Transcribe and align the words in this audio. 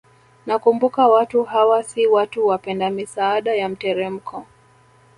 Nakumbuka 0.45 1.07
watu 1.07 1.43
hawa 1.43 1.83
si 1.83 2.07
watu 2.07 2.47
wapenda 2.47 2.89
misaada 2.89 3.55
ya 3.55 3.69
mteremko 3.69 4.45